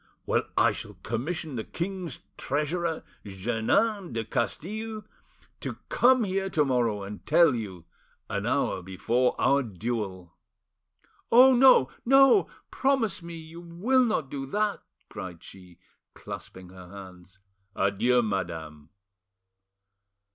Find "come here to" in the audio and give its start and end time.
5.89-6.65